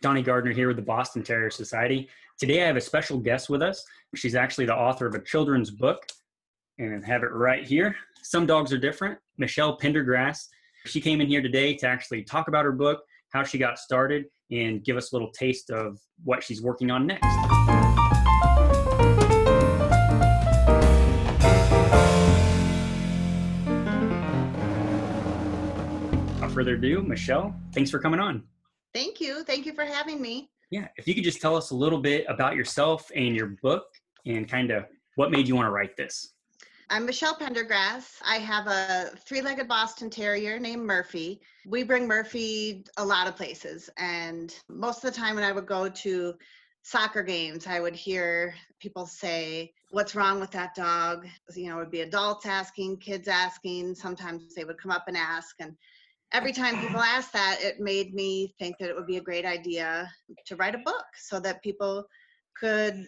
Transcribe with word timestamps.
Donnie 0.00 0.22
Gardner 0.22 0.52
here 0.52 0.68
with 0.68 0.76
the 0.76 0.82
Boston 0.82 1.22
Terrier 1.22 1.50
Society. 1.50 2.08
Today 2.38 2.62
I 2.62 2.66
have 2.66 2.76
a 2.76 2.80
special 2.80 3.18
guest 3.18 3.50
with 3.50 3.62
us. 3.62 3.84
She's 4.14 4.36
actually 4.36 4.66
the 4.66 4.76
author 4.76 5.06
of 5.06 5.14
a 5.14 5.20
children's 5.20 5.70
book, 5.70 6.06
and 6.78 7.04
have 7.04 7.24
it 7.24 7.32
right 7.32 7.66
here. 7.66 7.96
Some 8.22 8.46
dogs 8.46 8.72
are 8.72 8.78
different. 8.78 9.18
Michelle 9.38 9.76
Pendergrass. 9.76 10.46
She 10.86 11.00
came 11.00 11.20
in 11.20 11.26
here 11.26 11.42
today 11.42 11.74
to 11.78 11.88
actually 11.88 12.22
talk 12.22 12.46
about 12.46 12.64
her 12.64 12.72
book, 12.72 13.00
how 13.30 13.42
she 13.42 13.58
got 13.58 13.78
started, 13.78 14.26
and 14.52 14.84
give 14.84 14.96
us 14.96 15.10
a 15.10 15.16
little 15.16 15.32
taste 15.32 15.70
of 15.70 15.98
what 16.22 16.44
she's 16.44 16.62
working 16.62 16.92
on 16.92 17.06
next. 17.06 17.26
Without 26.34 26.52
further 26.52 26.74
ado, 26.74 27.02
Michelle, 27.02 27.52
thanks 27.72 27.90
for 27.90 27.98
coming 27.98 28.20
on. 28.20 28.44
Thank 28.98 29.20
you. 29.20 29.44
Thank 29.44 29.64
you 29.64 29.74
for 29.74 29.84
having 29.84 30.20
me. 30.20 30.50
Yeah, 30.72 30.88
if 30.96 31.06
you 31.06 31.14
could 31.14 31.22
just 31.22 31.40
tell 31.40 31.54
us 31.54 31.70
a 31.70 31.74
little 31.74 32.00
bit 32.00 32.26
about 32.28 32.56
yourself 32.56 33.12
and 33.14 33.32
your 33.32 33.54
book 33.62 33.84
and 34.26 34.48
kind 34.48 34.72
of 34.72 34.86
what 35.14 35.30
made 35.30 35.46
you 35.46 35.54
want 35.54 35.66
to 35.66 35.70
write 35.70 35.96
this. 35.96 36.32
I'm 36.90 37.06
Michelle 37.06 37.36
Pendergrass. 37.36 38.16
I 38.26 38.38
have 38.38 38.66
a 38.66 39.16
three 39.24 39.40
legged 39.40 39.68
Boston 39.68 40.10
Terrier 40.10 40.58
named 40.58 40.84
Murphy. 40.84 41.40
We 41.64 41.84
bring 41.84 42.08
Murphy 42.08 42.84
a 42.96 43.04
lot 43.04 43.28
of 43.28 43.36
places, 43.36 43.88
and 43.98 44.52
most 44.68 45.04
of 45.04 45.14
the 45.14 45.16
time 45.16 45.36
when 45.36 45.44
I 45.44 45.52
would 45.52 45.66
go 45.66 45.88
to 45.88 46.34
soccer 46.82 47.22
games, 47.22 47.68
I 47.68 47.78
would 47.78 47.94
hear 47.94 48.52
people 48.80 49.06
say, 49.06 49.74
What's 49.90 50.16
wrong 50.16 50.40
with 50.40 50.50
that 50.50 50.74
dog? 50.74 51.24
You 51.54 51.68
know, 51.68 51.76
it 51.76 51.82
would 51.82 51.92
be 51.92 52.00
adults 52.00 52.46
asking, 52.46 52.96
kids 52.96 53.28
asking. 53.28 53.94
Sometimes 53.94 54.56
they 54.56 54.64
would 54.64 54.78
come 54.82 54.90
up 54.90 55.04
and 55.06 55.16
ask. 55.16 55.54
And 55.60 55.76
every 56.32 56.52
time 56.52 56.80
people 56.80 57.00
ask 57.00 57.32
that, 57.32 57.58
it 57.60 57.80
made 57.80 58.14
me 58.14 58.54
think 58.58 58.76
that 58.78 58.90
it 58.90 58.96
would 58.96 59.06
be 59.06 59.16
a 59.16 59.22
great 59.22 59.44
idea 59.44 60.10
to 60.46 60.56
write 60.56 60.74
a 60.74 60.78
book 60.78 61.04
so 61.16 61.40
that 61.40 61.62
people 61.62 62.04
could 62.58 63.06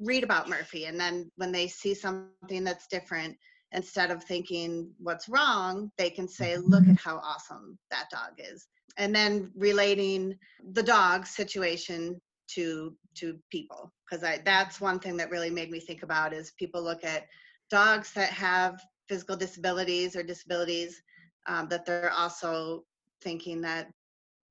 read 0.00 0.22
about 0.22 0.48
Murphy. 0.48 0.84
And 0.84 0.98
then 0.98 1.30
when 1.36 1.52
they 1.52 1.66
see 1.66 1.94
something 1.94 2.64
that's 2.64 2.86
different, 2.86 3.36
instead 3.72 4.10
of 4.10 4.24
thinking 4.24 4.90
what's 4.98 5.28
wrong, 5.28 5.90
they 5.96 6.10
can 6.10 6.28
say, 6.28 6.56
look 6.56 6.82
mm-hmm. 6.82 6.92
at 6.92 7.00
how 7.00 7.18
awesome 7.18 7.78
that 7.90 8.10
dog 8.10 8.32
is. 8.38 8.66
And 8.96 9.14
then 9.14 9.50
relating 9.56 10.36
the 10.72 10.82
dog 10.82 11.26
situation 11.26 12.20
to 12.54 12.96
to 13.14 13.38
people 13.52 13.92
because 14.04 14.24
I 14.24 14.40
that's 14.44 14.80
one 14.80 14.98
thing 14.98 15.16
that 15.18 15.30
really 15.30 15.50
made 15.50 15.70
me 15.70 15.78
think 15.78 16.02
about 16.02 16.32
is 16.32 16.52
people 16.58 16.82
look 16.82 17.04
at 17.04 17.26
dogs 17.70 18.12
that 18.14 18.30
have 18.30 18.80
physical 19.08 19.36
disabilities 19.36 20.16
or 20.16 20.24
disabilities 20.24 21.00
um, 21.46 21.68
that 21.68 21.84
they're 21.84 22.12
also 22.12 22.84
thinking 23.22 23.60
that 23.60 23.90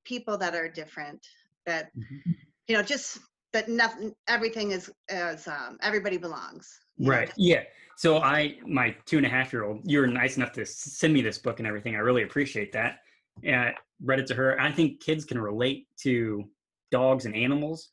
people 0.05 0.37
that 0.37 0.55
are 0.55 0.67
different 0.67 1.25
that 1.65 1.95
mm-hmm. 1.97 2.31
you 2.67 2.75
know 2.75 2.81
just 2.81 3.19
that 3.53 3.67
nothing 3.67 4.13
everything 4.27 4.71
is 4.71 4.91
as 5.09 5.47
um, 5.47 5.77
everybody 5.81 6.17
belongs 6.17 6.79
right 6.99 7.29
know? 7.29 7.33
yeah 7.37 7.63
so 7.97 8.17
i 8.17 8.55
my 8.65 8.95
two 9.05 9.17
and 9.17 9.25
a 9.25 9.29
half 9.29 9.51
year 9.53 9.63
old 9.63 9.81
you 9.83 9.99
were 9.99 10.07
nice 10.07 10.37
enough 10.37 10.51
to 10.51 10.65
send 10.65 11.13
me 11.13 11.21
this 11.21 11.37
book 11.37 11.59
and 11.59 11.67
everything 11.67 11.95
i 11.95 11.99
really 11.99 12.23
appreciate 12.23 12.71
that 12.71 12.97
and 13.43 13.55
i 13.55 13.73
read 14.03 14.19
it 14.19 14.27
to 14.27 14.33
her 14.33 14.59
i 14.59 14.71
think 14.71 15.01
kids 15.01 15.25
can 15.25 15.39
relate 15.39 15.87
to 15.97 16.43
dogs 16.91 17.25
and 17.25 17.35
animals 17.35 17.89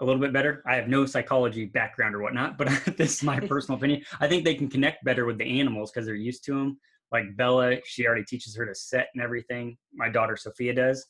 a 0.00 0.04
little 0.04 0.20
bit 0.20 0.32
better 0.32 0.62
i 0.66 0.74
have 0.74 0.88
no 0.88 1.06
psychology 1.06 1.64
background 1.64 2.14
or 2.14 2.22
whatnot 2.22 2.58
but 2.58 2.68
this 2.96 3.16
is 3.16 3.22
my 3.22 3.40
personal 3.48 3.78
opinion 3.78 4.02
i 4.20 4.28
think 4.28 4.44
they 4.44 4.54
can 4.54 4.68
connect 4.68 5.04
better 5.04 5.24
with 5.24 5.38
the 5.38 5.60
animals 5.60 5.90
because 5.90 6.06
they're 6.06 6.14
used 6.14 6.44
to 6.44 6.52
them 6.52 6.78
like 7.12 7.36
Bella, 7.36 7.76
she 7.84 8.06
already 8.06 8.24
teaches 8.24 8.56
her 8.56 8.66
to 8.66 8.74
set 8.74 9.08
and 9.14 9.22
everything. 9.22 9.76
My 9.92 10.08
daughter 10.08 10.36
Sofia 10.36 10.74
does. 10.74 11.06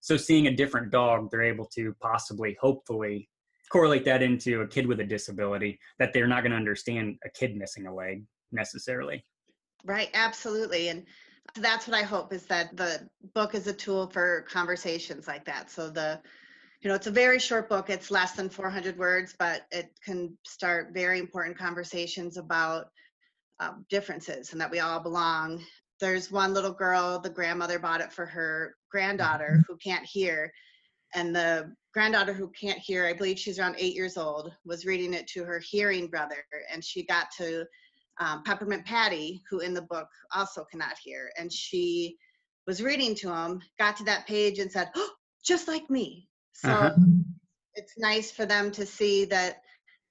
So 0.00 0.16
seeing 0.16 0.46
a 0.46 0.54
different 0.54 0.90
dog, 0.90 1.30
they're 1.30 1.42
able 1.42 1.66
to 1.76 1.94
possibly, 2.00 2.56
hopefully, 2.60 3.28
correlate 3.70 4.04
that 4.04 4.22
into 4.22 4.60
a 4.60 4.66
kid 4.66 4.86
with 4.86 5.00
a 5.00 5.04
disability 5.04 5.78
that 5.98 6.12
they're 6.12 6.26
not 6.26 6.42
going 6.42 6.50
to 6.50 6.56
understand 6.56 7.16
a 7.24 7.30
kid 7.30 7.56
missing 7.56 7.86
a 7.86 7.94
leg 7.94 8.24
necessarily. 8.52 9.24
Right, 9.84 10.10
absolutely. 10.14 10.88
And 10.88 11.04
that's 11.56 11.86
what 11.86 11.96
I 11.96 12.02
hope 12.02 12.32
is 12.32 12.46
that 12.46 12.76
the 12.76 13.08
book 13.34 13.54
is 13.54 13.66
a 13.66 13.72
tool 13.72 14.08
for 14.08 14.44
conversations 14.48 15.26
like 15.26 15.44
that. 15.46 15.70
So 15.70 15.90
the 15.90 16.20
you 16.84 16.90
know, 16.90 16.96
it's 16.96 17.06
a 17.06 17.10
very 17.10 17.38
short 17.38 17.70
book. 17.70 17.88
It's 17.88 18.10
less 18.10 18.32
than 18.32 18.50
400 18.50 18.98
words, 18.98 19.34
but 19.38 19.62
it 19.72 19.90
can 20.04 20.36
start 20.44 20.92
very 20.92 21.18
important 21.18 21.56
conversations 21.56 22.36
about 22.36 22.88
um, 23.60 23.84
differences 23.88 24.52
and 24.52 24.60
that 24.60 24.70
we 24.70 24.80
all 24.80 25.00
belong. 25.00 25.64
There's 26.00 26.30
one 26.30 26.54
little 26.54 26.72
girl, 26.72 27.18
the 27.18 27.30
grandmother 27.30 27.78
bought 27.78 28.00
it 28.00 28.12
for 28.12 28.26
her 28.26 28.74
granddaughter 28.90 29.52
mm-hmm. 29.52 29.72
who 29.72 29.76
can't 29.76 30.04
hear. 30.04 30.52
And 31.14 31.34
the 31.34 31.72
granddaughter 31.92 32.32
who 32.32 32.50
can't 32.60 32.78
hear, 32.78 33.06
I 33.06 33.12
believe 33.12 33.38
she's 33.38 33.58
around 33.58 33.76
eight 33.78 33.94
years 33.94 34.16
old, 34.16 34.52
was 34.64 34.84
reading 34.84 35.14
it 35.14 35.28
to 35.28 35.44
her 35.44 35.60
hearing 35.60 36.08
brother. 36.08 36.44
And 36.72 36.84
she 36.84 37.06
got 37.06 37.28
to 37.38 37.64
um, 38.20 38.42
Peppermint 38.42 38.84
Patty, 38.84 39.42
who 39.48 39.60
in 39.60 39.74
the 39.74 39.82
book 39.82 40.08
also 40.34 40.64
cannot 40.64 40.96
hear. 41.02 41.30
And 41.38 41.52
she 41.52 42.16
was 42.66 42.82
reading 42.82 43.14
to 43.16 43.32
him, 43.32 43.60
got 43.78 43.96
to 43.98 44.04
that 44.04 44.26
page 44.26 44.58
and 44.58 44.70
said, 44.70 44.90
oh, 44.96 45.10
just 45.44 45.68
like 45.68 45.88
me. 45.88 46.28
So 46.54 46.70
uh-huh. 46.70 46.94
it's 47.74 47.94
nice 47.98 48.32
for 48.32 48.46
them 48.46 48.70
to 48.72 48.86
see 48.86 49.24
that 49.26 49.58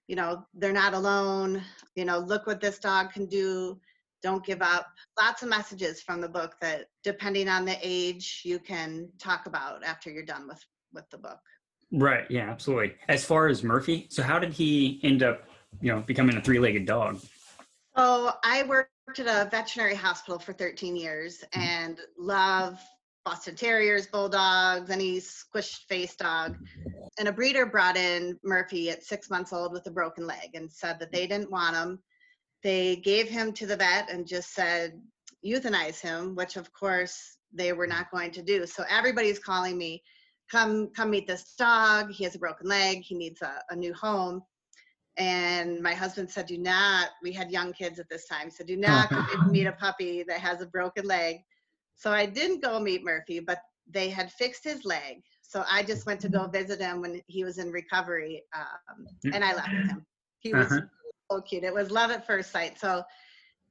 you 0.07 0.15
know 0.15 0.43
they're 0.53 0.73
not 0.73 0.93
alone 0.93 1.63
you 1.95 2.05
know 2.05 2.19
look 2.19 2.47
what 2.47 2.61
this 2.61 2.79
dog 2.79 3.11
can 3.11 3.25
do 3.25 3.79
don't 4.23 4.45
give 4.45 4.61
up. 4.61 4.87
Lots 5.19 5.43
of 5.43 5.49
messages 5.49 6.01
from 6.01 6.21
the 6.21 6.29
book 6.29 6.55
that 6.61 6.85
depending 7.03 7.49
on 7.49 7.65
the 7.65 7.77
age 7.83 8.41
you 8.45 8.57
can 8.57 9.09
talk 9.19 9.45
about 9.45 9.83
after 9.83 10.09
you're 10.09 10.23
done 10.23 10.47
with 10.47 10.63
with 10.93 11.07
the 11.11 11.17
book. 11.17 11.39
Right 11.91 12.25
yeah 12.29 12.49
absolutely. 12.49 12.95
As 13.09 13.23
far 13.23 13.47
as 13.47 13.63
murphy 13.63 14.07
so 14.09 14.23
how 14.23 14.39
did 14.39 14.53
he 14.53 14.99
end 15.03 15.21
up 15.21 15.47
you 15.81 15.91
know 15.91 16.01
becoming 16.01 16.37
a 16.37 16.41
three-legged 16.41 16.85
dog? 16.85 17.19
So 17.95 18.31
i 18.43 18.63
worked 18.63 18.89
at 19.19 19.27
a 19.27 19.49
veterinary 19.49 19.95
hospital 19.95 20.39
for 20.39 20.53
13 20.53 20.95
years 20.95 21.43
mm-hmm. 21.53 21.61
and 21.61 21.99
love 22.17 22.79
Boston 23.25 23.55
Terriers, 23.55 24.07
Bulldogs, 24.07 24.89
any 24.89 25.19
squished 25.19 25.85
face 25.87 26.15
dog. 26.15 26.57
And 27.17 27.27
a 27.27 27.31
breeder 27.31 27.65
brought 27.65 27.95
in 27.95 28.37
Murphy 28.43 28.89
at 28.89 29.03
six 29.03 29.29
months 29.29 29.53
old 29.53 29.71
with 29.71 29.87
a 29.87 29.91
broken 29.91 30.27
leg 30.27 30.55
and 30.55 30.71
said 30.71 30.99
that 30.99 31.11
they 31.11 31.25
didn't 31.27 31.51
want 31.51 31.75
him. 31.75 31.99
They 32.63 32.97
gave 32.97 33.29
him 33.29 33.53
to 33.53 33.65
the 33.65 33.77
vet 33.77 34.09
and 34.09 34.27
just 34.27 34.53
said, 34.53 34.99
euthanize 35.45 36.01
him, 36.01 36.35
which 36.35 36.57
of 36.57 36.71
course 36.73 37.37
they 37.53 37.71
were 37.71 37.87
not 37.87 38.11
going 38.11 38.31
to 38.31 38.41
do. 38.41 38.65
So 38.65 38.83
everybody's 38.89 39.39
calling 39.39 39.77
me, 39.77 40.03
come, 40.51 40.89
come 40.95 41.11
meet 41.11 41.27
this 41.27 41.53
dog. 41.57 42.11
He 42.11 42.23
has 42.25 42.35
a 42.35 42.39
broken 42.39 42.67
leg. 42.67 43.03
He 43.03 43.15
needs 43.15 43.41
a, 43.41 43.61
a 43.69 43.75
new 43.75 43.93
home. 43.93 44.41
And 45.17 45.81
my 45.81 45.93
husband 45.93 46.29
said, 46.29 46.47
do 46.47 46.57
not, 46.57 47.09
we 47.21 47.31
had 47.31 47.51
young 47.51 47.71
kids 47.71 47.99
at 47.99 48.09
this 48.09 48.27
time, 48.27 48.49
so 48.49 48.63
do 48.63 48.75
not 48.75 49.11
meet 49.47 49.67
a 49.67 49.73
puppy 49.73 50.23
that 50.23 50.39
has 50.39 50.61
a 50.61 50.65
broken 50.65 51.05
leg 51.05 51.37
so 51.95 52.11
I 52.11 52.25
didn't 52.25 52.61
go 52.61 52.79
meet 52.79 53.03
Murphy, 53.03 53.39
but 53.39 53.59
they 53.89 54.09
had 54.09 54.31
fixed 54.31 54.63
his 54.63 54.85
leg. 54.85 55.23
So 55.41 55.63
I 55.69 55.83
just 55.83 56.05
went 56.05 56.19
to 56.21 56.29
go 56.29 56.47
visit 56.47 56.79
him 56.79 57.01
when 57.01 57.21
he 57.27 57.43
was 57.43 57.59
in 57.59 57.71
recovery, 57.71 58.43
um, 58.55 59.05
and 59.33 59.43
I 59.43 59.53
left 59.53 59.69
him. 59.69 60.05
He 60.39 60.53
was 60.53 60.71
uh-huh. 60.71 60.81
so 61.31 61.41
cute. 61.41 61.63
It 61.63 61.73
was 61.73 61.91
love 61.91 62.11
at 62.11 62.25
first 62.25 62.51
sight. 62.51 62.79
So 62.79 63.03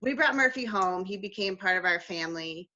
we 0.01 0.15
brought 0.15 0.35
Murphy 0.35 0.65
home. 0.65 1.05
He 1.05 1.17
became 1.17 1.57
part 1.57 1.77
of 1.77 1.85
our 1.85 2.01
family, 2.01 2.71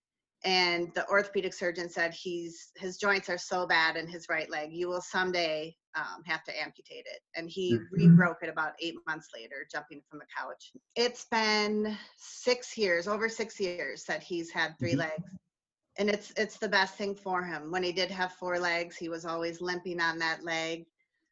and 0.45 0.93
the 0.95 1.07
orthopedic 1.09 1.55
surgeon 1.55 1.89
said 1.89 2.13
he's 2.13 2.71
his 2.77 2.97
joints 2.97 3.29
are 3.29 3.39
so 3.39 3.67
bad 3.67 3.97
in 3.97 4.09
his 4.09 4.29
right 4.29 4.51
leg. 4.51 4.73
You 4.73 4.89
will 4.89 5.01
someday 5.01 5.77
um, 5.97 6.23
have 6.25 6.45
to 6.45 6.53
amputate 6.63 7.07
it. 7.07 7.21
And 7.35 7.51
he 7.51 7.75
mm-hmm. 7.75 7.95
rebroke 7.95 8.43
it 8.43 8.49
about 8.49 8.73
eight 8.81 8.97
months 9.07 9.29
later, 9.35 9.67
jumping 9.71 10.03
from 10.09 10.19
the 10.19 10.27
couch. 10.37 10.73
It's 10.95 11.25
been 11.25 11.97
six 12.17 12.77
years, 12.77 13.09
over 13.09 13.29
six 13.29 13.59
years, 13.59 14.05
that 14.05 14.23
he's 14.23 14.51
had 14.51 14.79
3 14.79 14.91
mm-hmm. 14.91 15.01
legs. 15.01 15.31
And 15.99 16.11
it's 16.11 16.31
it's 16.37 16.59
the 16.59 16.69
best 16.69 16.97
thing 16.97 17.15
for 17.15 17.43
him. 17.43 17.71
When 17.71 17.83
he 17.83 17.91
did 17.91 18.11
have 18.11 18.33
four 18.33 18.59
legs, 18.59 18.97
he 18.97 19.09
was 19.09 19.25
always 19.25 19.63
limping 19.63 19.99
on 19.99 20.19
that 20.19 20.45
leg. 20.45 20.85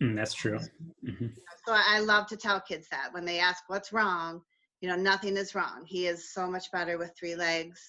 Mm, 0.03 0.17
that's 0.17 0.33
true. 0.33 0.59
Mm-hmm. 1.07 1.27
So 1.67 1.75
I 1.77 2.01
love 2.01 2.27
to 2.29 2.37
tell 2.39 2.61
kids 2.63 2.89
that 2.91 3.13
when 3.13 3.27
they 3.27 3.41
ask 3.41 3.65
what's 3.67 3.93
wrong, 3.93 4.41
you 4.81 4.89
know, 4.89 4.97
nothing 4.97 5.37
is 5.37 5.55
wrong. 5.55 5.85
He 5.87 6.07
is 6.07 6.33
so 6.33 6.51
much 6.51 6.73
better 6.73 6.97
with 6.97 7.13
three 7.19 7.37
legs. 7.37 7.81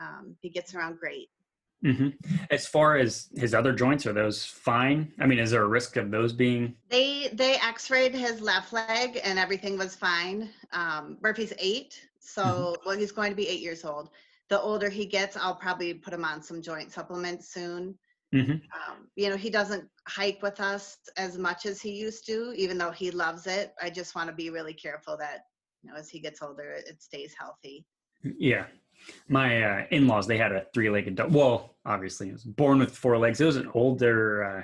Um, 0.00 0.34
he 0.40 0.48
gets 0.48 0.74
around 0.74 0.98
great. 0.98 1.28
Mm-hmm. 1.84 2.08
As 2.50 2.66
far 2.66 2.96
as 2.96 3.28
his 3.34 3.54
other 3.54 3.72
joints, 3.72 4.06
are 4.06 4.12
those 4.12 4.44
fine? 4.44 5.12
I 5.18 5.26
mean, 5.26 5.38
is 5.38 5.50
there 5.50 5.62
a 5.62 5.68
risk 5.68 5.96
of 5.96 6.10
those 6.10 6.32
being? 6.32 6.76
They 6.88 7.28
they 7.32 7.54
X-rayed 7.56 8.14
his 8.14 8.40
left 8.40 8.72
leg 8.72 9.20
and 9.24 9.38
everything 9.38 9.76
was 9.76 9.96
fine. 9.96 10.50
Um, 10.72 11.18
Murphy's 11.20 11.52
eight, 11.58 12.00
so 12.20 12.42
mm-hmm. 12.44 12.88
well, 12.88 12.96
he's 12.96 13.12
going 13.12 13.30
to 13.30 13.36
be 13.36 13.48
eight 13.48 13.60
years 13.60 13.84
old. 13.84 14.10
The 14.48 14.60
older 14.60 14.88
he 14.88 15.06
gets, 15.06 15.36
I'll 15.36 15.56
probably 15.56 15.94
put 15.94 16.14
him 16.14 16.24
on 16.24 16.42
some 16.42 16.62
joint 16.62 16.92
supplements 16.92 17.52
soon. 17.52 17.98
Mm-hmm. 18.34 18.52
Um, 18.52 19.08
you 19.16 19.28
know, 19.28 19.36
he 19.36 19.50
doesn't 19.50 19.88
hike 20.06 20.40
with 20.42 20.60
us 20.60 20.98
as 21.16 21.36
much 21.36 21.66
as 21.66 21.80
he 21.80 21.90
used 21.90 22.26
to, 22.26 22.52
even 22.56 22.78
though 22.78 22.90
he 22.90 23.10
loves 23.10 23.46
it. 23.46 23.74
I 23.82 23.90
just 23.90 24.14
want 24.14 24.28
to 24.28 24.34
be 24.34 24.50
really 24.50 24.74
careful 24.74 25.16
that 25.18 25.40
you 25.82 25.90
know 25.90 25.96
as 25.98 26.08
he 26.08 26.20
gets 26.20 26.42
older, 26.42 26.70
it 26.72 27.02
stays 27.02 27.34
healthy. 27.38 27.84
Yeah, 28.38 28.66
my 29.28 29.62
uh, 29.62 29.86
in-laws 29.90 30.26
they 30.26 30.38
had 30.38 30.52
a 30.52 30.66
three-legged 30.72 31.16
dog 31.16 31.32
well 31.32 31.76
obviously 31.84 32.28
it 32.28 32.32
was 32.32 32.44
born 32.44 32.78
with 32.78 32.96
four 32.96 33.18
legs 33.18 33.40
it 33.40 33.44
was 33.44 33.56
an 33.56 33.68
older 33.74 34.44
uh, 34.44 34.62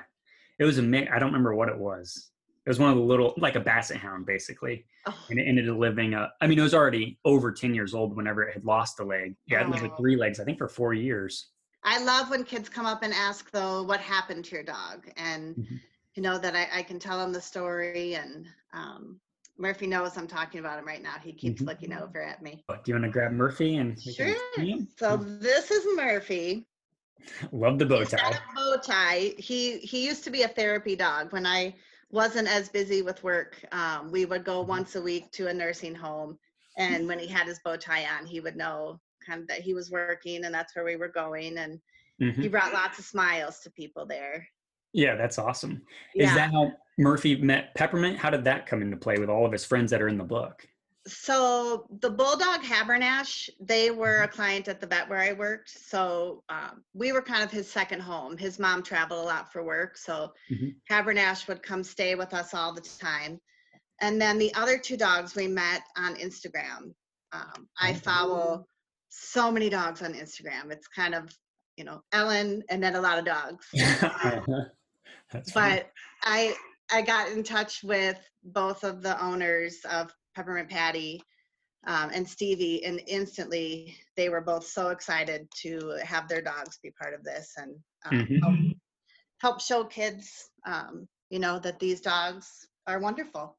It 0.59 0.65
was 0.65 0.79
a 0.79 0.83
mix. 0.83 1.11
I 1.13 1.19
don't 1.19 1.29
remember 1.33 1.55
what 1.55 1.69
it 1.69 1.79
was. 1.79 2.31
It 2.67 2.69
was 2.71 2.79
one 2.79 2.91
of 2.91 2.97
the 2.97 3.03
little, 3.03 3.33
like 3.39 3.55
a 3.57 3.61
basset 3.61 3.97
hound, 3.97 4.27
basically. 4.27 4.85
Oh, 5.07 5.15
And 5.31 5.39
it 5.41 5.45
ended 5.45 5.69
up 5.69 5.79
living. 5.79 6.15
Uh, 6.15 6.29
I 6.41 6.47
mean, 6.49 6.59
it 6.59 6.63
was 6.63 6.75
already 6.75 7.19
over 7.25 7.51
ten 7.53 7.75
years 7.75 7.95
old 7.95 8.15
whenever 8.17 8.43
it 8.43 8.53
had 8.55 8.65
lost 8.65 9.01
a 9.01 9.05
leg. 9.05 9.37
Yeah, 9.47 9.63
it 9.63 9.69
lived 9.71 9.83
with 9.83 9.93
Oh. 9.93 9.97
three 10.01 10.17
legs. 10.17 10.39
I 10.41 10.45
think 10.45 10.59
for 10.59 10.69
four 10.69 10.93
years. 10.95 11.51
I 11.85 12.03
love 12.03 12.29
when 12.31 12.45
kids 12.45 12.69
come 12.69 12.87
up 12.87 13.03
and 13.05 13.15
ask 13.15 13.51
though, 13.53 13.83
what 13.85 14.01
happened 14.01 14.45
to 14.47 14.55
your 14.57 14.65
dog? 14.65 15.09
And 15.17 15.57
Mhm. 15.57 15.81
you 16.15 16.23
know 16.23 16.37
that 16.39 16.55
I, 16.57 16.69
I 16.81 16.83
can 16.83 16.99
tell 16.99 17.19
them 17.19 17.33
the 17.33 17.41
story 17.41 18.15
and 18.17 18.47
um, 18.73 19.21
Murphy 19.59 19.87
knows 19.87 20.17
I'm 20.17 20.29
talking 20.29 20.61
about 20.61 20.79
him 20.79 20.87
right 20.87 21.03
now. 21.03 21.17
He 21.23 21.33
keeps 21.33 21.61
Mhm. 21.61 21.67
looking 21.67 21.93
over 21.93 22.23
at 22.23 22.43
me. 22.43 22.65
Do 22.69 22.77
you 22.87 22.95
want 22.95 23.05
to 23.05 23.11
grab 23.11 23.33
Murphy 23.33 23.77
and 23.77 24.01
Sure. 24.01 24.35
So 24.97 25.17
this 25.17 25.71
is 25.71 25.85
Murphy. 25.97 26.67
Love 27.53 27.79
the 27.79 27.85
bow 27.87 28.05
tie. 28.05 28.39
bow 28.55 28.77
tie. 28.83 29.35
He 29.39 29.79
he 29.79 30.07
used 30.07 30.23
to 30.25 30.31
be 30.31 30.43
a 30.43 30.49
therapy 30.49 30.95
dog. 30.95 31.33
When 31.33 31.45
I 31.45 31.75
wasn't 32.11 32.49
as 32.49 32.69
busy 32.69 33.03
with 33.03 33.23
work, 33.25 33.63
um, 33.73 34.11
we 34.11 34.25
would 34.25 34.45
go 34.45 34.63
Mhm. 34.65 34.69
once 34.69 34.95
a 34.95 35.03
week 35.03 35.31
to 35.33 35.49
a 35.49 35.55
nursing 35.55 35.95
home. 35.95 36.39
And 36.77 37.09
when 37.09 37.19
he 37.19 37.27
had 37.27 37.47
his 37.49 37.59
bow 37.65 37.77
tie 37.77 38.07
on, 38.07 38.25
he 38.27 38.41
would 38.41 38.57
know 38.57 39.01
kind 39.27 39.43
of 39.43 39.49
that 39.49 39.61
he 39.61 39.75
was 39.75 39.91
working 39.91 40.45
and 40.45 40.55
that's 40.55 40.75
where 40.77 40.85
we 40.85 40.97
were 40.97 41.09
going. 41.09 41.59
And 41.59 41.81
Mhm. 42.21 42.41
he 42.41 42.49
brought 42.49 42.73
lots 42.73 42.99
of 43.01 43.05
smiles 43.05 43.61
to 43.61 43.71
people 43.73 44.07
there. 44.07 44.49
Yeah, 44.93 45.17
that's 45.17 45.38
awesome. 45.38 45.82
Yeah. 46.14 46.26
Is 46.29 46.35
that 46.35 46.50
how 46.52 46.73
Murphy 46.99 47.37
met 47.37 47.75
Peppermint? 47.75 48.19
How 48.19 48.31
did 48.31 48.44
that 48.44 48.67
come 48.67 48.82
into 48.82 48.96
play 48.96 49.19
with 49.19 49.29
all 49.29 49.44
of 49.46 49.52
his 49.52 49.64
friends 49.64 49.90
that 49.90 50.00
are 50.02 50.08
in 50.08 50.19
the 50.19 50.25
book? 50.25 50.67
So 51.06 51.87
the 52.00 52.11
Bulldog 52.11 52.61
Habernash, 52.62 53.49
they 53.61 53.90
were 53.90 54.17
Mm-hmm. 54.17 54.25
a 54.25 54.29
client 54.29 54.69
at 54.69 54.81
the 54.81 54.87
vet 54.87 55.08
where 55.08 55.20
I 55.20 55.32
worked. 55.32 55.70
So 55.70 56.43
um, 56.50 56.82
we 56.93 57.12
were 57.12 57.23
kind 57.23 57.43
of 57.43 57.50
his 57.50 57.70
second 57.70 58.00
home. 58.00 58.37
His 58.37 58.58
mom 58.58 58.82
traveled 58.82 59.20
a 59.20 59.26
lot 59.26 59.50
for 59.52 59.62
work, 59.62 59.96
so 59.96 60.32
Mhm. 60.50 60.75
Habernash 60.90 61.49
would 61.49 61.62
come 61.62 61.82
stay 61.82 62.14
with 62.14 62.35
us 62.35 62.52
all 62.52 62.75
the 62.75 62.81
time. 62.82 63.40
And 64.00 64.20
then 64.20 64.38
the 64.38 64.52
other 64.55 64.76
two 64.79 64.96
dogs 64.96 65.35
we 65.35 65.49
met 65.49 65.82
on 65.96 66.14
Instagram. 66.17 66.93
Um, 67.32 67.69
I 67.81 67.93
Oh. 67.93 67.94
follow 67.94 68.67
so 69.08 69.50
many 69.50 69.69
dogs 69.70 70.02
on 70.02 70.12
Instagram. 70.14 70.70
It's 70.70 70.88
kind 70.88 71.14
of 71.14 71.35
you 71.79 71.85
know 71.85 72.02
Ellen 72.12 72.62
and 72.70 72.82
then 72.82 72.96
a 72.96 73.00
lot 73.00 73.19
of 73.19 73.25
dogs. 73.25 73.67
That's 75.33 75.53
funny. 75.53 75.75
but 75.77 75.91
I 76.23 76.55
I 76.91 77.03
got 77.03 77.31
in 77.31 77.43
touch 77.43 77.83
with 77.83 78.19
both 78.45 78.83
of 78.85 79.03
the 79.03 79.23
owners 79.23 79.79
of 79.91 80.13
Peppermint 80.35 80.71
Patty 80.71 81.23
um, 81.87 82.11
and 82.13 82.29
Stevie, 82.29 82.85
and 82.85 83.01
instantly 83.07 83.97
they 84.17 84.29
were 84.29 84.41
both 84.41 84.67
so 84.67 84.89
excited 84.89 85.49
to 85.63 85.99
have 86.03 86.29
their 86.29 86.43
dogs 86.43 86.79
be 86.83 86.91
part 86.91 87.15
of 87.15 87.23
this 87.25 87.53
and 87.57 87.75
um, 88.07 88.27
Mhm. 88.27 88.43
help, 88.43 88.55
help 89.41 89.61
show 89.61 89.85
kids, 89.85 90.51
um, 90.67 91.07
you 91.31 91.39
know, 91.39 91.59
that 91.59 91.79
these 91.79 92.01
dogs 92.01 92.67
are 92.87 92.99
wonderful. 92.99 93.57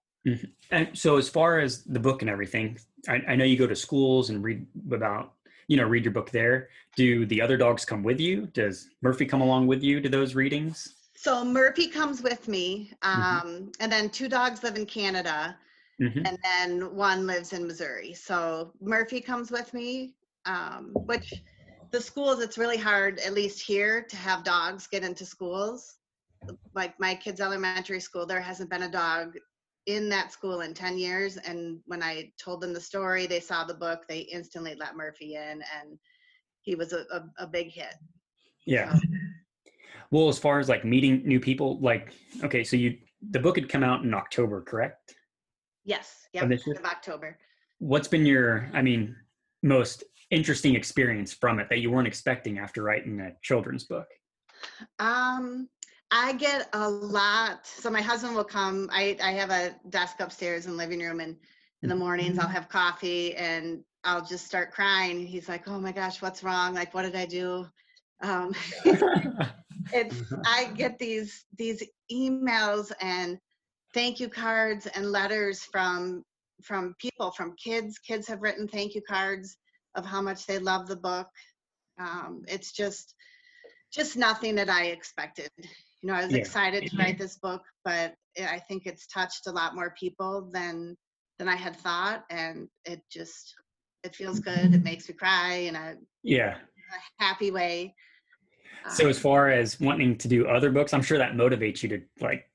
And 0.71 0.89
so, 0.97 1.17
as 1.17 1.29
far 1.29 1.59
as 1.59 1.83
the 1.85 1.99
book 1.99 2.21
and 2.21 2.29
everything, 2.29 2.77
I, 3.07 3.21
I 3.29 3.35
know 3.35 3.45
you 3.45 3.57
go 3.57 3.67
to 3.67 3.75
schools 3.75 4.29
and 4.29 4.43
read 4.43 4.65
about, 4.91 5.33
you 5.67 5.77
know, 5.77 5.85
read 5.85 6.03
your 6.03 6.13
book 6.13 6.29
there. 6.29 6.69
Do 6.95 7.25
the 7.25 7.41
other 7.41 7.57
dogs 7.57 7.85
come 7.85 8.03
with 8.03 8.19
you? 8.19 8.47
Does 8.47 8.89
Murphy 9.01 9.25
come 9.25 9.41
along 9.41 9.67
with 9.67 9.81
you 9.81 10.01
to 10.01 10.09
those 10.09 10.35
readings? 10.35 10.95
So 11.21 11.43
Murphy 11.43 11.87
comes 11.89 12.21
with 12.23 12.47
me, 12.47 12.93
Mhm. 13.13 13.41
um, 13.41 13.73
and 13.81 13.91
then 13.91 14.09
two 14.09 14.29
dogs 14.29 14.63
live 14.63 14.77
in 14.77 14.85
Canada, 14.85 15.57
hmm 15.99 16.23
and 16.23 16.37
then 16.43 16.95
one 16.95 17.27
lives 17.27 17.51
in 17.51 17.67
Missouri. 17.67 18.13
So 18.13 18.71
Murphy 18.79 19.19
comes 19.19 19.51
with 19.51 19.73
me, 19.73 20.15
um, 20.45 21.01
which 21.07 21.43
the 21.91 21.99
schools, 21.99 22.39
it's 22.41 22.57
really 22.57 22.77
hard, 22.77 23.19
at 23.19 23.33
least 23.33 23.61
here, 23.61 24.01
to 24.01 24.15
have 24.15 24.45
dogs 24.45 24.87
get 24.87 25.03
into 25.03 25.25
schools. 25.25 25.97
Like 26.73 26.97
my 26.99 27.15
kids' 27.15 27.41
elementary 27.41 27.99
school, 27.99 28.25
there 28.25 28.39
hasn't 28.39 28.69
been 28.69 28.83
a 28.83 28.91
dog 28.91 29.37
in 29.87 30.07
that 30.09 30.31
school 30.31 30.61
in 30.61 30.73
10 30.73 30.97
years. 30.97 31.35
And 31.35 31.81
when 31.85 32.01
I 32.01 32.31
told 32.37 32.61
them 32.61 32.73
the 32.73 32.79
story, 32.79 33.27
they 33.27 33.41
saw 33.41 33.65
the 33.65 33.73
book, 33.73 34.07
they 34.07 34.19
instantly 34.19 34.75
let 34.75 34.95
Murphy 34.95 35.35
in, 35.35 35.63
and 35.81 35.99
he 36.61 36.75
was 36.75 36.93
a, 36.93 37.01
a, 37.11 37.29
a 37.39 37.47
big 37.47 37.71
hit. 37.71 37.95
Yeah. 38.65 38.93
So, 38.93 38.99
Well, 40.11 40.29
as 40.29 40.39
far 40.39 40.59
as 40.59 40.69
like 40.69 40.83
meeting 40.85 41.21
new 41.25 41.39
people, 41.39 41.79
like, 41.79 42.13
okay, 42.43 42.63
so 42.63 42.75
you, 42.75 42.97
the 43.29 43.39
book 43.39 43.57
had 43.57 43.69
come 43.69 43.83
out 43.83 44.03
in 44.03 44.13
October, 44.13 44.61
correct? 44.61 45.15
yes, 45.85 46.27
yeah, 46.33 46.43
Of 46.43 46.51
of 46.51 46.85
October. 46.85 47.37
What's 47.79 48.07
been 48.07 48.25
your, 48.25 48.69
I 48.73 48.81
mean, 48.81 49.15
most 49.63 50.03
interesting 50.31 50.75
experience 50.75 51.33
from 51.33 51.59
it 51.59 51.67
that 51.69 51.79
you 51.79 51.91
weren't 51.91 52.07
expecting 52.07 52.59
after 52.59 52.83
writing 52.83 53.19
a 53.19 53.31
children's 53.41 53.85
book? 53.85 54.07
Um, 54.99 55.69
I 56.11 56.33
get 56.33 56.69
a 56.73 56.89
lot. 56.89 57.65
So 57.65 57.89
my 57.89 58.01
husband 58.01 58.35
will 58.35 58.43
come. 58.43 58.89
I 58.91 59.17
I 59.23 59.31
have 59.31 59.51
a 59.51 59.75
desk 59.89 60.19
upstairs 60.19 60.65
in 60.65 60.71
the 60.71 60.77
living 60.77 60.99
room, 60.99 61.19
and 61.19 61.37
in 61.81 61.89
the 61.89 61.95
mornings 61.95 62.37
I'll 62.39 62.47
have 62.47 62.67
coffee 62.67 63.35
and 63.35 63.83
I'll 64.03 64.25
just 64.25 64.45
start 64.45 64.71
crying. 64.71 65.25
He's 65.25 65.47
like, 65.47 65.67
"Oh 65.67 65.79
my 65.79 65.91
gosh, 65.91 66.21
what's 66.21 66.43
wrong? 66.43 66.73
Like, 66.73 66.93
what 66.93 67.03
did 67.03 67.15
I 67.15 67.25
do?" 67.25 67.67
Um, 68.21 68.53
it's 69.93 70.23
I 70.45 70.71
get 70.75 70.99
these 70.99 71.45
these 71.57 71.83
emails 72.11 72.91
and 73.01 73.37
thank 73.93 74.19
you 74.19 74.29
cards 74.29 74.87
and 74.87 75.11
letters 75.11 75.63
from 75.63 76.23
from 76.63 76.95
people 76.99 77.31
from 77.31 77.55
kids. 77.55 77.99
Kids 77.99 78.27
have 78.27 78.41
written 78.41 78.67
thank 78.67 78.95
you 78.95 79.01
cards 79.01 79.57
of 79.95 80.05
how 80.05 80.21
much 80.21 80.45
they 80.45 80.59
love 80.59 80.87
the 80.87 80.95
book. 80.95 81.27
Um, 81.99 82.43
it's 82.47 82.71
just 82.71 83.15
just 83.91 84.15
nothing 84.15 84.55
that 84.55 84.69
I 84.69 84.85
expected. 84.85 85.49
You 85.57 86.07
know, 86.07 86.13
I 86.13 86.23
was 86.25 86.33
Yeah. 86.33 86.39
excited 86.39 86.85
to 86.87 86.97
write 86.97 87.17
this 87.17 87.37
book, 87.37 87.63
but 87.83 88.15
I 88.37 88.47
I 88.55 88.59
think 88.59 88.85
it's 88.85 89.07
touched 89.07 89.47
a 89.47 89.51
lot 89.51 89.75
more 89.75 89.93
people 89.99 90.49
than 90.51 90.95
than 91.37 91.47
I 91.47 91.55
had 91.55 91.75
thought, 91.77 92.25
and 92.29 92.69
it 92.85 93.01
just 93.09 93.55
it 94.03 94.15
feels 94.15 94.39
good. 94.39 94.73
It 94.73 94.83
makes 94.83 95.09
me 95.09 95.15
cry 95.15 95.53
in 95.53 95.75
a, 95.75 95.95
yeah. 96.23 96.57
a 96.57 97.23
happy 97.23 97.51
way. 97.51 97.95
So 98.95 99.05
Um, 99.05 99.09
as 99.09 99.19
far 99.19 99.49
as 99.49 99.79
wanting 99.79 100.17
to 100.17 100.27
do 100.27 100.47
other 100.47 100.71
books, 100.71 100.93
I'm 100.93 101.01
sure 101.01 101.17
that 101.17 101.33
motivates 101.33 101.83
you 101.83 101.89
to 101.89 102.01
like 102.19 102.49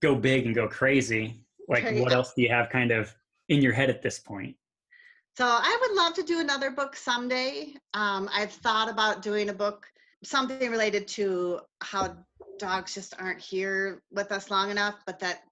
go 0.00 0.14
big 0.14 0.46
and 0.46 0.54
go 0.54 0.68
crazy. 0.68 1.40
Like 1.68 1.84
you 1.90 2.02
what 2.02 2.12
else 2.12 2.32
do 2.34 2.42
you 2.42 2.48
have 2.48 2.70
kind 2.70 2.90
of 2.90 3.14
in 3.48 3.60
your 3.60 3.72
head 3.72 3.90
at 3.90 4.02
this 4.02 4.18
point? 4.18 4.56
So 5.36 5.44
I 5.44 5.78
would 5.80 5.96
love 5.96 6.14
to 6.14 6.22
do 6.22 6.40
another 6.40 6.70
book 6.70 6.96
someday. 6.96 7.74
Um, 7.92 8.30
I've 8.32 8.52
thought 8.52 8.88
about 8.88 9.20
doing 9.20 9.50
a 9.50 9.52
book, 9.52 9.86
something 10.24 10.70
related 10.70 11.06
to 11.08 11.60
how 11.82 12.16
dogs 12.58 12.94
just 12.94 13.14
aren't 13.20 13.40
here 13.40 14.02
with 14.10 14.32
us 14.32 14.50
long 14.50 14.70
enough, 14.70 14.96
but 15.04 15.18
that 15.18 15.42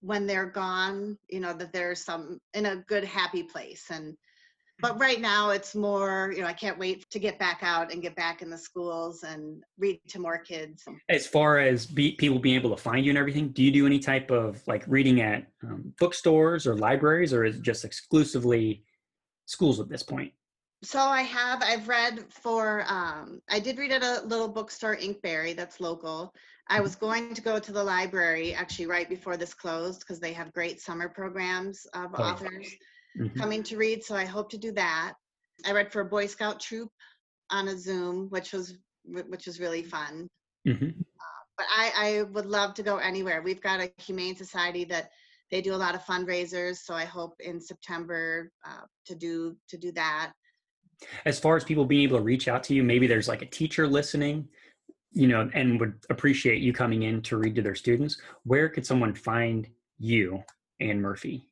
when 0.00 0.26
they're 0.26 0.46
gone, 0.46 1.18
you 1.28 1.40
know, 1.40 1.52
that 1.54 1.72
there's 1.72 2.04
some 2.04 2.40
in 2.54 2.66
a 2.66 2.76
good, 2.76 3.02
happy 3.04 3.42
place. 3.42 3.86
And 3.90 4.16
but 4.82 4.98
right 4.98 5.20
now 5.20 5.50
it's 5.50 5.76
more, 5.76 6.32
you 6.34 6.42
know, 6.42 6.48
I 6.48 6.52
can't 6.52 6.76
wait 6.76 7.08
to 7.10 7.20
get 7.20 7.38
back 7.38 7.60
out 7.62 7.92
and 7.92 8.02
get 8.02 8.16
back 8.16 8.42
in 8.42 8.50
the 8.50 8.58
schools 8.58 9.22
and 9.22 9.62
read 9.78 10.00
to 10.08 10.18
more 10.18 10.38
kids. 10.38 10.84
As 11.08 11.24
far 11.24 11.60
as 11.60 11.86
be, 11.86 12.12
people 12.12 12.40
being 12.40 12.56
able 12.56 12.70
to 12.70 12.76
find 12.76 13.06
you 13.06 13.12
and 13.12 13.18
everything, 13.18 13.50
do 13.50 13.62
you 13.62 13.70
do 13.70 13.86
any 13.86 14.00
type 14.00 14.32
of 14.32 14.60
like 14.66 14.84
reading 14.88 15.20
at 15.20 15.46
um, 15.62 15.94
bookstores 16.00 16.66
or 16.66 16.76
libraries, 16.76 17.32
or 17.32 17.44
is 17.44 17.56
it 17.56 17.62
just 17.62 17.84
exclusively 17.84 18.82
schools 19.46 19.78
at 19.78 19.88
this 19.88 20.02
point? 20.02 20.32
So 20.82 20.98
I 20.98 21.22
have, 21.22 21.62
I've 21.62 21.86
read 21.86 22.24
for, 22.28 22.84
um, 22.88 23.40
I 23.48 23.60
did 23.60 23.78
read 23.78 23.92
at 23.92 24.02
a 24.02 24.26
little 24.26 24.48
bookstore, 24.48 24.96
Inkberry, 24.96 25.54
that's 25.54 25.80
local. 25.80 26.34
I 26.68 26.80
was 26.80 26.96
going 26.96 27.34
to 27.34 27.42
go 27.42 27.60
to 27.60 27.72
the 27.72 27.84
library 27.84 28.52
actually 28.52 28.86
right 28.86 29.08
before 29.08 29.36
this 29.36 29.54
closed 29.54 30.00
because 30.00 30.18
they 30.18 30.32
have 30.32 30.52
great 30.52 30.80
summer 30.80 31.08
programs 31.08 31.86
of 31.94 32.10
Oh, 32.14 32.36
yeah. 32.40 32.68
Mhm. 33.18 33.36
coming 33.36 33.62
to 33.64 33.76
read. 33.76 34.02
So 34.04 34.14
I 34.14 34.24
hope 34.24 34.50
to 34.50 34.58
do 34.58 34.72
that. 34.72 35.14
I 35.64 35.72
read 35.72 35.92
for 35.92 36.00
a 36.00 36.04
Boy 36.04 36.26
Scout 36.26 36.60
troop 36.60 36.90
on 37.50 37.68
a 37.68 37.76
Zoom, 37.76 38.28
which 38.30 38.52
was 38.52 38.76
which 39.04 39.46
was 39.46 39.58
really 39.58 39.82
fun. 39.82 40.28
Mhm. 40.66 41.04
But 41.58 41.66
I, 41.68 41.92
I 41.96 42.22
would 42.22 42.46
love 42.46 42.74
to 42.74 42.82
go 42.82 42.96
anywhere. 42.98 43.42
We've 43.42 43.60
got 43.60 43.80
a 43.80 43.92
humane 43.98 44.36
society 44.36 44.84
that 44.84 45.10
they 45.50 45.60
do 45.60 45.74
a 45.74 45.76
lot 45.76 45.94
of 45.94 46.02
fundraisers. 46.02 46.78
So 46.78 46.94
I 46.94 47.04
hope 47.04 47.34
in 47.40 47.60
September 47.60 48.50
uh, 48.64 48.86
to 49.06 49.14
do 49.14 49.56
to 49.68 49.76
do 49.76 49.92
that. 49.92 50.32
As 51.24 51.38
far 51.38 51.56
as 51.56 51.64
people 51.64 51.84
being 51.84 52.04
able 52.04 52.18
to 52.18 52.22
reach 52.22 52.48
out 52.48 52.62
to 52.64 52.74
you, 52.74 52.82
maybe 52.82 53.06
there's 53.06 53.28
like 53.28 53.42
a 53.42 53.46
teacher 53.46 53.88
listening, 53.88 54.48
you 55.10 55.26
know, 55.26 55.50
and 55.52 55.78
would 55.80 55.94
appreciate 56.10 56.62
you 56.62 56.72
coming 56.72 57.02
in 57.02 57.20
to 57.22 57.36
read 57.36 57.56
to 57.56 57.62
their 57.62 57.74
students. 57.74 58.20
Where 58.44 58.68
could 58.68 58.86
someone 58.86 59.14
find 59.14 59.68
you, 59.98 60.42
and 60.80 61.02
Murphy? 61.02 61.48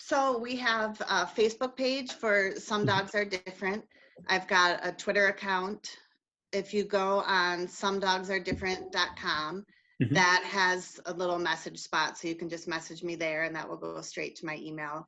So 0.00 0.38
we 0.38 0.56
have 0.56 1.00
a 1.02 1.26
Facebook 1.26 1.76
page 1.76 2.12
for 2.12 2.54
Some 2.56 2.82
Mhm. 2.82 2.86
Dogs 2.86 3.14
Are 3.14 3.24
Different. 3.24 3.86
I've 4.28 4.48
got 4.48 4.84
a 4.84 4.92
Twitter 4.92 5.26
account. 5.28 5.96
If 6.52 6.74
you 6.74 6.84
go 6.84 7.20
on 7.20 7.68
somedogsaredifferent.com, 7.68 9.66
Mhm. 10.00 10.14
that 10.14 10.42
has 10.44 10.98
a 11.04 11.12
little 11.12 11.38
message 11.38 11.78
spot. 11.78 12.16
So 12.18 12.28
you 12.28 12.34
can 12.34 12.48
just 12.48 12.66
message 12.66 13.02
me 13.04 13.14
there 13.14 13.42
and 13.44 13.54
that 13.54 13.68
will 13.68 13.76
go 13.76 14.00
straight 14.00 14.36
to 14.36 14.46
my 14.46 14.56
email. 14.56 15.06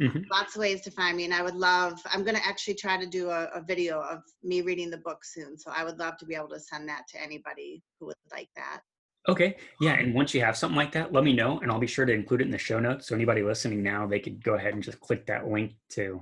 Mhm. 0.00 0.24
Lots 0.30 0.54
of 0.54 0.60
ways 0.60 0.80
to 0.82 0.90
find 0.92 1.16
me. 1.16 1.24
And 1.24 1.34
I 1.34 1.42
would 1.42 1.56
love, 1.56 2.00
I'm 2.06 2.22
going 2.24 2.36
to 2.36 2.46
actually 2.46 2.74
try 2.76 2.96
to 2.96 3.06
do 3.06 3.28
a, 3.30 3.46
a 3.46 3.60
video 3.60 4.00
of 4.00 4.22
me 4.42 4.62
reading 4.62 4.90
the 4.90 4.96
book 4.98 5.24
soon. 5.24 5.58
So 5.58 5.70
I 5.70 5.84
would 5.84 5.98
love 5.98 6.16
to 6.18 6.24
be 6.24 6.34
able 6.36 6.48
to 6.50 6.60
send 6.60 6.88
that 6.88 7.06
to 7.08 7.20
anybody 7.20 7.82
who 7.98 8.06
would 8.06 8.16
like 8.30 8.48
that. 8.56 8.82
Okay. 9.28 9.56
Yeah. 9.80 9.92
And 9.92 10.14
once 10.14 10.34
you 10.34 10.40
have 10.40 10.56
something 10.56 10.76
like 10.76 10.92
that, 10.92 11.12
let 11.12 11.24
me 11.24 11.32
know 11.32 11.58
and 11.60 11.70
I'll 11.70 11.78
be 11.78 11.86
sure 11.86 12.06
to 12.06 12.12
include 12.12 12.40
it 12.40 12.44
in 12.44 12.50
the 12.50 12.58
show 12.58 12.80
notes. 12.80 13.08
So 13.08 13.14
anybody 13.14 13.42
listening 13.42 13.82
now, 13.82 14.06
they 14.06 14.18
could 14.18 14.42
go 14.42 14.54
ahead 14.54 14.74
and 14.74 14.82
just 14.82 15.00
click 15.00 15.26
that 15.26 15.48
link 15.48 15.74
to 15.90 16.20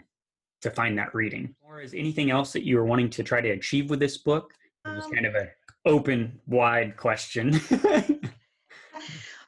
to 0.61 0.71
find 0.71 0.99
that 0.99 1.15
reading. 1.15 1.55
Or 1.61 1.81
is 1.81 1.95
anything 1.95 2.31
else 2.33 2.53
that 2.53 2.65
you 2.65 2.77
were 2.77 2.85
wanting 2.85 3.11
to 3.11 3.23
try 3.23 3.41
to 3.41 3.51
achieve 3.51 3.91
with 3.91 4.01
this 4.01 4.19
book? 4.19 4.53
It 4.85 4.91
was 4.91 5.05
Um, 5.05 5.13
kind 5.13 5.27
of 5.27 5.35
an 5.37 5.49
open, 5.85 6.41
wide 6.47 6.97
question. 6.97 7.61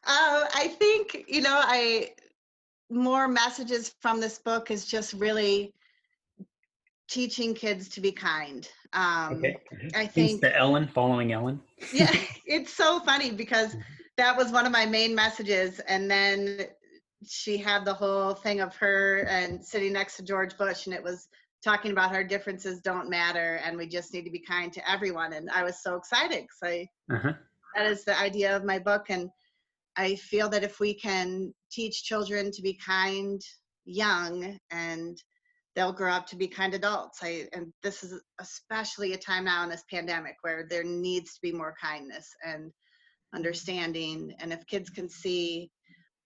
Uh, 0.02 0.46
I 0.54 0.68
think 0.78 1.26
you 1.28 1.42
know, 1.42 1.60
I 1.62 2.14
more 2.88 3.28
messages 3.28 3.94
from 4.00 4.20
this 4.20 4.38
book 4.38 4.70
is 4.70 4.86
just 4.86 5.12
really 5.12 5.74
teaching 7.08 7.54
kids 7.54 7.88
to 7.90 8.00
be 8.00 8.10
kind. 8.10 8.68
Um, 8.92 9.42
okay. 9.42 9.56
I 9.94 10.06
Hence 10.14 10.32
think 10.32 10.40
the 10.40 10.56
Ellen 10.56 10.88
following 10.88 11.32
Ellen. 11.32 11.60
yeah, 11.92 12.12
it's 12.46 12.72
so 12.72 13.00
funny 13.00 13.30
because 13.30 13.76
that 14.16 14.36
was 14.36 14.52
one 14.52 14.66
of 14.66 14.72
my 14.72 14.86
main 14.86 15.14
messages, 15.14 15.80
and 15.80 16.10
then 16.10 16.66
she 17.26 17.56
had 17.56 17.84
the 17.84 17.94
whole 17.94 18.34
thing 18.34 18.60
of 18.60 18.74
her 18.76 19.20
and 19.28 19.64
sitting 19.64 19.92
next 19.92 20.16
to 20.16 20.22
George 20.22 20.56
Bush, 20.56 20.86
and 20.86 20.94
it 20.94 21.02
was 21.02 21.28
talking 21.62 21.92
about 21.92 22.14
our 22.14 22.24
differences 22.24 22.80
don't 22.80 23.10
matter, 23.10 23.60
and 23.64 23.76
we 23.76 23.86
just 23.86 24.12
need 24.14 24.24
to 24.24 24.30
be 24.30 24.40
kind 24.40 24.72
to 24.72 24.90
everyone. 24.90 25.32
And 25.34 25.50
I 25.50 25.62
was 25.62 25.82
so 25.82 25.96
excited 25.96 26.42
because 26.42 26.62
I 26.62 26.88
Uh-huh. 27.10 27.32
that 27.74 27.86
is 27.86 28.04
the 28.04 28.18
idea 28.18 28.54
of 28.56 28.64
my 28.64 28.78
book 28.78 29.06
and 29.08 29.30
i 29.96 30.14
feel 30.16 30.48
that 30.48 30.64
if 30.64 30.80
we 30.80 30.94
can 30.94 31.52
teach 31.70 32.04
children 32.04 32.50
to 32.50 32.62
be 32.62 32.78
kind 32.84 33.40
young 33.84 34.58
and 34.70 35.22
they'll 35.74 35.92
grow 35.92 36.12
up 36.12 36.26
to 36.28 36.36
be 36.36 36.48
kind 36.48 36.74
adults. 36.74 37.20
I 37.22 37.48
and 37.52 37.72
this 37.82 38.02
is 38.02 38.20
especially 38.40 39.12
a 39.12 39.18
time 39.18 39.44
now 39.44 39.62
in 39.64 39.70
this 39.70 39.84
pandemic 39.90 40.36
where 40.42 40.66
there 40.68 40.84
needs 40.84 41.34
to 41.34 41.40
be 41.42 41.52
more 41.52 41.74
kindness 41.80 42.28
and 42.44 42.72
understanding. 43.34 44.34
And 44.40 44.52
if 44.52 44.66
kids 44.66 44.90
can 44.90 45.08
see 45.08 45.70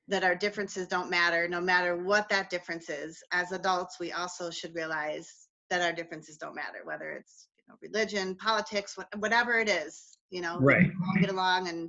that 0.08 0.24
our 0.24 0.34
differences 0.34 0.86
don't 0.86 1.10
matter 1.10 1.48
no 1.48 1.60
matter 1.60 1.96
what 1.96 2.28
that 2.28 2.50
difference 2.50 2.90
is 2.90 3.22
as 3.32 3.52
adults 3.52 3.98
we 3.98 4.12
also 4.12 4.50
should 4.50 4.74
realize 4.74 5.48
that 5.70 5.80
our 5.80 5.92
differences 5.92 6.36
don't 6.36 6.54
matter 6.54 6.80
whether 6.84 7.12
it's 7.12 7.48
you 7.56 7.64
know, 7.72 7.78
religion 7.80 8.34
politics 8.36 8.96
what, 8.96 9.08
whatever 9.18 9.58
it 9.58 9.68
is 9.68 10.18
you 10.30 10.40
know 10.40 10.58
Right. 10.60 10.90
get 11.20 11.30
along 11.30 11.68
and 11.68 11.88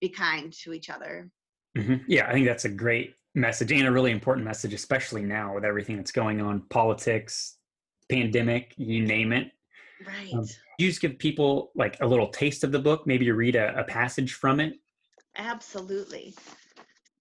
be 0.00 0.08
kind 0.08 0.52
to 0.52 0.72
each 0.72 0.90
other. 0.90 1.30
Hmm 1.76 1.96
Yeah, 2.06 2.28
I 2.28 2.32
think 2.32 2.46
that's 2.46 2.64
a 2.66 2.70
great 2.70 3.14
message 3.34 3.72
and 3.72 3.86
a 3.86 3.92
really 3.92 4.12
important 4.12 4.44
message, 4.44 4.72
especially 4.74 5.22
now 5.22 5.54
with 5.54 5.64
everything 5.64 5.96
that's 5.96 6.12
going 6.12 6.40
on, 6.40 6.60
politics, 6.70 7.56
pandemic, 8.08 8.74
you 8.76 9.04
name 9.04 9.32
it. 9.32 9.50
right 10.06 10.32
Um, 10.34 10.46
You 10.78 10.88
just 10.88 11.00
give 11.00 11.18
people 11.18 11.72
like 11.74 11.96
a 12.00 12.06
little 12.06 12.28
taste 12.28 12.64
of 12.64 12.72
the 12.72 12.78
book. 12.78 13.06
Maybe 13.06 13.24
you 13.24 13.34
read 13.34 13.56
a, 13.56 13.78
a 13.80 13.84
passage 13.84 14.34
from 14.34 14.60
it. 14.60 14.74
absolutely 15.36 16.34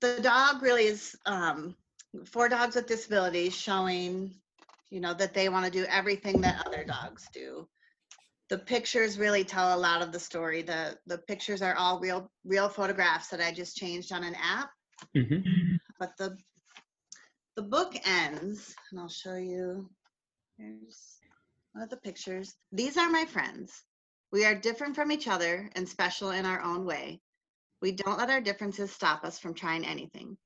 the 0.02 0.20
dog 0.22 0.62
really 0.62 0.86
is 0.86 1.16
um, 1.26 1.76
for 2.26 2.50
dogs 2.50 2.76
with 2.76 2.88
disabilities 2.88 3.56
showing 3.56 4.34
you 4.92 5.00
know 5.00 5.14
that 5.14 5.34
they 5.34 5.50
want 5.50 5.66
to 5.66 5.72
do 5.72 5.86
everything 5.90 6.42
that 6.42 6.64
other 6.68 6.84
dogs 6.84 7.28
do 7.34 7.68
the 8.50 8.58
pictures 8.58 9.18
really 9.18 9.44
tell 9.44 9.76
a 9.76 9.80
lot 9.80 10.02
of 10.02 10.12
the 10.12 10.20
story 10.20 10.62
the 10.62 10.96
the 11.08 11.18
pictures 11.20 11.62
are 11.62 11.76
all 11.76 12.00
real 12.00 12.30
real 12.46 12.70
photographs 12.70 13.30
that 13.30 13.40
i 13.42 13.52
just 13.52 13.76
changed 13.78 14.12
on 14.12 14.24
an 14.24 14.36
app 14.36 14.70
hmm 15.16 15.38
but 16.04 16.18
the 16.18 16.38
the 17.56 17.62
book 17.62 17.96
ends 18.06 18.76
and 18.92 19.00
i'll 19.00 19.08
show 19.08 19.36
you 19.36 19.90
here's 20.58 21.20
one 21.72 21.84
of 21.84 21.90
the 21.90 21.98
pictures. 21.98 22.54
These 22.72 22.98
are 22.98 23.10
my 23.10 23.26
friends. 23.26 23.72
We 24.32 24.46
are 24.46 24.54
different 24.54 24.96
from 24.96 25.12
each 25.12 25.28
other 25.28 25.70
and 25.76 25.90
special 25.90 26.30
in 26.32 26.46
our 26.46 26.62
own 26.62 26.86
way. 26.86 27.20
We 27.82 27.94
don't 27.94 28.20
let 28.20 28.30
our 28.30 28.42
differences 28.42 28.92
stop 28.92 29.24
us 29.24 29.40
from 29.40 29.56
trying 29.56 29.84
anything. 29.86 30.38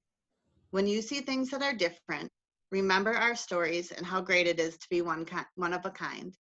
When 0.72 0.88
you 0.88 1.02
see 1.02 1.22
things 1.22 1.50
that 1.50 1.62
are 1.62 1.74
different 1.74 2.30
remember 2.72 3.14
our 3.14 3.36
stories 3.36 3.92
and 3.92 4.06
how 4.06 4.22
great 4.22 4.46
it 4.46 4.60
is 4.60 4.78
to 4.78 4.88
be 4.90 5.02
one 5.02 5.26
kind 5.26 5.46
one 5.56 5.74
of 5.74 5.86
a 5.86 5.90
kind. 5.90 6.34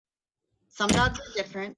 Some 0.68 0.92
dogs 0.92 1.18
are 1.18 1.42
different 1.42 1.74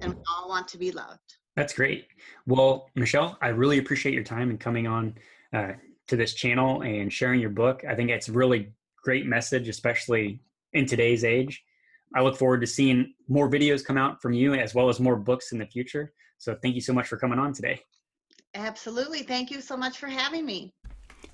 and 0.00 0.14
we 0.14 0.20
all 0.32 0.48
want 0.48 0.68
to 0.68 0.78
be 0.78 0.90
loved. 0.90 1.34
That's 1.56 1.74
great. 1.74 2.06
Well, 2.46 2.88
Michelle, 2.94 3.36
I 3.42 3.48
really 3.48 3.78
appreciate 3.78 4.14
your 4.14 4.24
time 4.24 4.50
and 4.50 4.60
coming 4.60 4.86
on 4.86 5.14
uh, 5.52 5.72
to 6.08 6.16
this 6.16 6.34
channel 6.34 6.82
and 6.82 7.12
sharing 7.12 7.40
your 7.40 7.50
book. 7.50 7.84
I 7.88 7.94
think 7.94 8.10
it's 8.10 8.28
a 8.28 8.32
really 8.32 8.72
great 9.02 9.26
message, 9.26 9.68
especially 9.68 10.40
in 10.72 10.86
today's 10.86 11.24
age. 11.24 11.62
I 12.14 12.22
look 12.22 12.36
forward 12.36 12.60
to 12.62 12.66
seeing 12.66 13.14
more 13.28 13.50
videos 13.50 13.84
come 13.84 13.98
out 13.98 14.20
from 14.20 14.32
you 14.32 14.54
as 14.54 14.74
well 14.74 14.88
as 14.88 14.98
more 14.98 15.16
books 15.16 15.52
in 15.52 15.58
the 15.58 15.66
future. 15.66 16.12
So 16.38 16.56
thank 16.62 16.74
you 16.74 16.80
so 16.80 16.92
much 16.92 17.06
for 17.06 17.16
coming 17.16 17.38
on 17.38 17.52
today. 17.52 17.80
absolutely 18.54 19.22
thank 19.22 19.50
you 19.50 19.60
so 19.60 19.76
much 19.76 19.98
for 19.98 20.06
having 20.08 20.46
me 20.46 20.74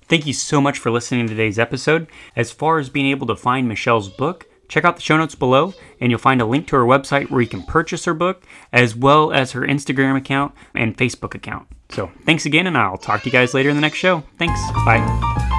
Thank 0.07 0.27
you 0.27 0.33
so 0.33 0.61
much 0.61 0.77
for 0.77 0.91
listening 0.91 1.25
to 1.25 1.33
today's 1.33 1.57
episode. 1.57 2.07
As 2.35 2.51
far 2.51 2.77
as 2.77 2.89
being 2.89 3.07
able 3.07 3.25
to 3.25 3.35
find 3.35 3.67
Michelle's 3.67 4.07
book, 4.07 4.47
check 4.67 4.85
out 4.85 4.97
the 4.97 5.01
show 5.01 5.17
notes 5.17 5.33
below, 5.33 5.73
and 5.99 6.11
you'll 6.11 6.19
find 6.19 6.41
a 6.41 6.45
link 6.45 6.67
to 6.67 6.75
her 6.75 6.83
website 6.83 7.31
where 7.31 7.41
you 7.41 7.47
can 7.47 7.63
purchase 7.63 8.05
her 8.05 8.13
book, 8.13 8.45
as 8.71 8.95
well 8.95 9.31
as 9.31 9.53
her 9.53 9.61
Instagram 9.61 10.15
account 10.15 10.53
and 10.75 10.95
Facebook 10.95 11.33
account. 11.33 11.67
So 11.89 12.11
thanks 12.25 12.45
again, 12.45 12.67
and 12.67 12.77
I'll 12.77 12.97
talk 12.97 13.21
to 13.21 13.25
you 13.27 13.31
guys 13.31 13.53
later 13.53 13.69
in 13.69 13.75
the 13.75 13.81
next 13.81 13.97
show. 13.97 14.23
Thanks. 14.37 14.59
Bye. 14.85 15.51